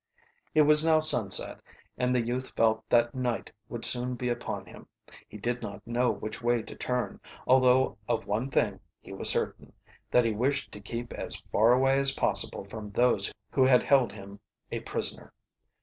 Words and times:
It 0.55 0.63
was 0.63 0.83
now 0.83 0.97
sunset, 0.99 1.59
and 1.95 2.15
the 2.15 2.25
youth 2.25 2.53
felt 2.55 2.83
that 2.89 3.13
night 3.13 3.51
would 3.69 3.85
soon 3.85 4.15
be 4.15 4.29
upon 4.29 4.65
him. 4.65 4.87
He 5.29 5.37
did 5.37 5.61
not 5.61 5.85
know 5.85 6.09
which 6.09 6.41
way 6.41 6.63
to 6.63 6.75
turn, 6.75 7.21
although 7.45 7.99
of 8.07 8.25
one 8.25 8.49
thing 8.49 8.79
he 8.99 9.13
was 9.13 9.29
certain 9.29 9.73
that 10.09 10.25
he 10.25 10.31
wished 10.31 10.71
to 10.71 10.79
keep 10.79 11.13
as 11.13 11.39
far 11.51 11.73
away 11.73 11.99
as 11.99 12.15
possible 12.15 12.65
from 12.65 12.89
those 12.89 13.31
who 13.51 13.63
had 13.63 13.83
held 13.83 14.11
him 14.11 14.39
a 14.71 14.79
prisoner. 14.79 15.31